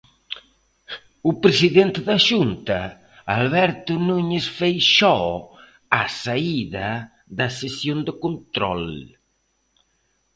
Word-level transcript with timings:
O 1.29 1.31
presidente 1.43 1.99
da 2.09 2.17
Xunta, 2.27 2.79
Alberto 3.39 3.93
Núñez 4.07 4.45
Feixóo, 4.57 5.33
á 6.01 6.03
saída 6.23 6.87
da 7.37 7.47
sesión 7.59 7.99
de 8.07 8.13
control. 8.23 8.85